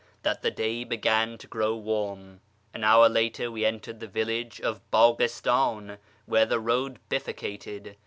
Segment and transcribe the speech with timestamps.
[0.23, 2.39] that the day began to grow warm.
[2.73, 7.95] An hour later we entered the village of Baghistan, where the road bifurcated.